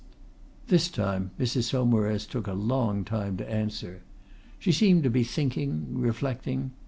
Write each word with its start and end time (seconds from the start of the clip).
This 0.67 0.89
time 0.89 1.29
Mrs. 1.39 1.65
Saumarez 1.65 2.25
took 2.25 2.47
a 2.47 2.53
long 2.53 3.05
time 3.05 3.37
to 3.37 3.47
answer. 3.47 4.01
She 4.57 4.71
seemed 4.71 5.03
to 5.03 5.11
be 5.11 5.23
thinking, 5.23 5.85
reflecting. 5.99 6.71